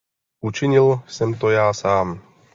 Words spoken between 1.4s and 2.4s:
já sám.